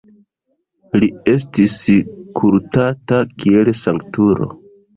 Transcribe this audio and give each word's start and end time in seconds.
Li 1.03 1.09
estis 1.33 1.77
kultata 2.41 3.23
kiel 3.39 3.73
sanktulo. 3.87 4.53